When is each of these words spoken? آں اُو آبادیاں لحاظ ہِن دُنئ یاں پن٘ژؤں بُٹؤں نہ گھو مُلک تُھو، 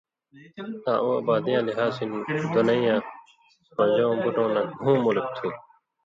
آں 0.89 0.97
اُو 1.03 1.09
آبادیاں 1.21 1.61
لحاظ 1.67 1.93
ہِن 1.99 2.11
دُنئ 2.53 2.81
یاں 2.85 2.99
پن٘ژؤں 3.75 4.15
بُٹؤں 4.23 4.49
نہ 4.53 4.61
گھو 4.81 4.91
مُلک 5.03 5.27
تُھو، 5.35 5.49